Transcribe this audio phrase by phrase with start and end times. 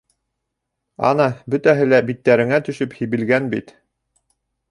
[1.09, 3.73] Ана, бөтәһе лә биттәреңә төшөп һибелгән бит...